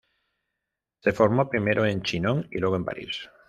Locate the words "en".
1.85-2.01, 2.75-2.85